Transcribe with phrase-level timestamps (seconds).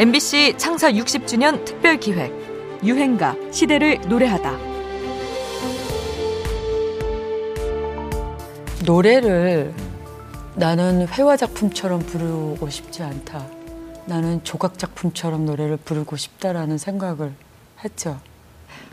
[0.00, 2.32] MBC 창사 60주년 특별 기획
[2.82, 4.56] 유행가 시대를 노래하다.
[8.86, 9.74] 노래를
[10.54, 13.46] 나는 회화 작품처럼 부르고 싶지 않다.
[14.06, 17.34] 나는 조각 작품처럼 노래를 부르고 싶다라는 생각을
[17.84, 18.20] 했죠.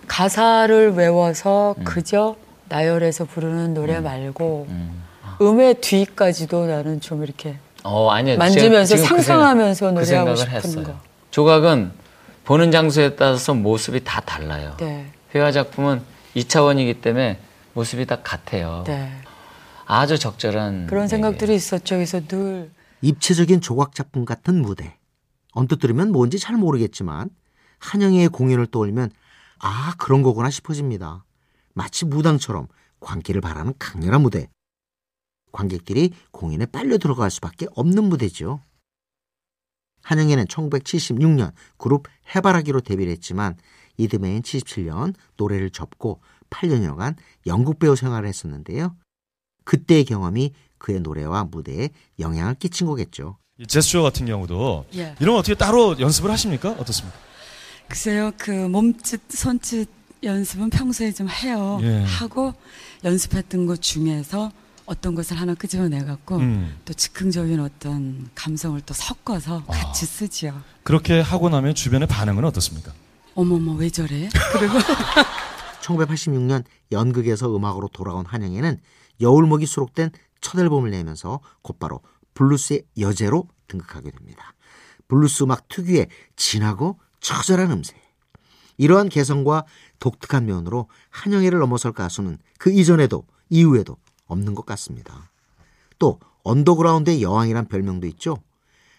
[0.10, 1.84] 가사를 외워서 음.
[1.86, 2.36] 그저
[2.68, 5.04] 나열해서 부르는 노래 말고 음.
[5.39, 8.38] 음의 뒤까지도 나는 좀 이렇게 어, 아니요.
[8.38, 10.96] 만지면서 지금 그 상상하면서 생각- 그 노래하고 생각을 싶은 했어요.
[10.96, 11.00] 거.
[11.32, 11.92] 조각은
[12.44, 14.75] 보는 장소에 따라서 모습이 다 달라요.
[14.80, 16.02] 네, 회화 작품은
[16.36, 17.39] 2차원이기 때문에
[17.74, 18.84] 모습이 다 같아요.
[18.86, 19.11] 네.
[19.86, 21.56] 아주 적절한 그런 생각들이.
[21.56, 21.96] 있었죠.
[21.96, 22.71] 그래서 늘
[23.02, 24.97] 입체적인 조각 작품 같은 무대.
[25.54, 27.30] 언뜻 들으면 뭔지 잘 모르겠지만
[27.80, 29.11] 한영애의 공연을 떠올리면
[29.60, 31.24] 아 그런 거구나 싶어집니다.
[31.74, 32.67] 마치 무당처럼
[33.00, 34.50] 광기를 바라는 강렬한 무대.
[35.52, 38.61] 관객들이 공연에 빨려 들어갈 수밖에 없는 무대죠.
[40.03, 43.57] 한영애는 1976년 그룹 해바라기로 데뷔를 했지만
[43.97, 48.95] 이듬해인 77년 노래를 접고 8년여간 영국 배우 생활을 했었는데요.
[49.66, 53.38] 그때의 경험이 그의 노래와 무대에 영향을 끼친 거겠죠.
[53.59, 55.16] 이 제스처 같은 경우도 예.
[55.19, 56.72] 이런 건 어떻게 따로 연습을 하십니까?
[56.72, 57.17] 어떻습니까?
[57.88, 59.89] 글쎄요, 그 몸짓, 손짓
[60.23, 61.79] 연습은 평소에 좀 해요.
[61.81, 62.03] 예.
[62.03, 62.53] 하고
[63.03, 64.52] 연습했던 것 중에서
[64.88, 66.77] 어떤 것을 하나 끄집어내갖고 음.
[66.85, 70.59] 또 즉흥적인 어떤 감성을 또 섞어서 같이 쓰지요.
[70.83, 72.94] 그렇게 하고 나면 주변의 반응은 어떻습니까?
[73.35, 74.29] 어머머, 왜 저래?
[74.53, 74.73] 그리고
[75.83, 78.79] 1986년 연극에서 음악으로 돌아온 한영애는
[79.19, 82.01] 여울목이 수록된 첫 앨범을 내면서 곧바로
[82.33, 84.53] 블루스의 여제로 등극하게 됩니다.
[85.09, 86.07] 블루스 음악 특유의
[86.38, 87.95] 진하고 처절한 음색.
[88.77, 89.66] 이러한 개성과
[89.99, 93.97] 독특한 면으로 한영애를 넘어설 가수는 그 이전에도 이후에도
[94.28, 95.31] 없는 것 같습니다.
[96.00, 98.38] 또 언더그라운드의 여왕이란 별명도 있죠.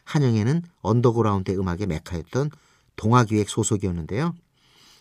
[0.04, 2.50] 한영애는 언더그라운드의 음악의 메카였던
[2.96, 4.34] 동아기획 소속이었는데요.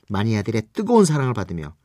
[0.10, 1.76] 마니아들의 뜨거운 사랑을 받으며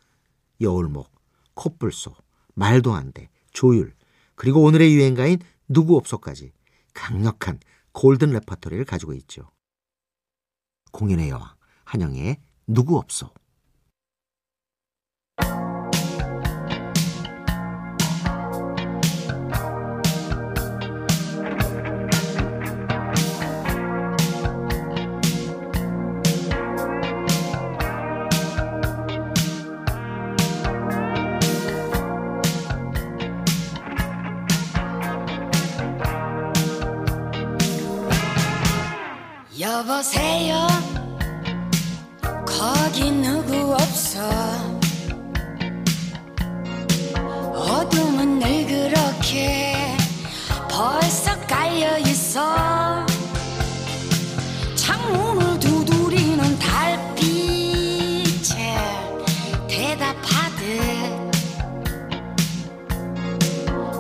[0.61, 1.11] 여울목,
[1.55, 2.15] 코뿔소,
[2.55, 3.95] 말도 안 돼, 조율,
[4.35, 6.53] 그리고 오늘의 유행가인 누구 없어까지
[6.95, 7.59] 강력한
[7.93, 9.51] 골든 레퍼토리를 가지고 있죠.
[10.93, 11.49] 공연의 여왕,
[11.85, 13.33] 한영의 누구 없어.
[39.61, 40.67] 여보세요?
[42.47, 44.21] 거기 누구 없어?
[47.55, 49.95] 어둠은 늘 그렇게
[50.71, 53.05] 벌써 깔려 있어.
[54.75, 57.19] 창문을 두드리는 달빛에
[59.69, 61.31] 대답하듯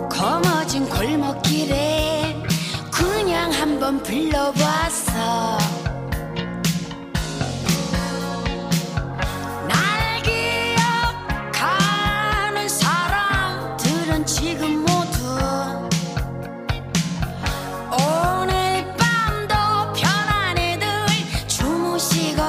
[0.08, 2.42] 거머진 골목길에
[2.90, 4.61] 그냥 한번 불러봤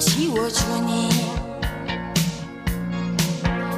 [0.00, 1.10] 지워주니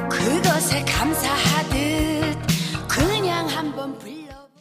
[0.09, 2.22] 그것에 감사하듯